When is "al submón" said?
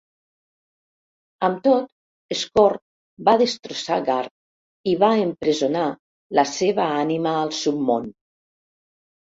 7.45-8.15